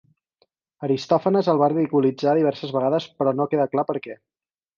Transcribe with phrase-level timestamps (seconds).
[0.87, 4.19] Aristòfanes el va ridiculitzar diverses vegades però no queda clar per què.